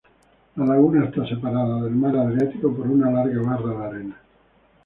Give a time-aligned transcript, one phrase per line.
[0.55, 4.17] La laguna está separada del mar Adriático por una larga barra de arena.